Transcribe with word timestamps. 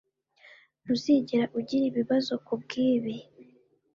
Ntuzigera 0.83 1.45
ugira 1.59 1.83
ibibazo 1.89 2.33
kubwibi 2.45 3.15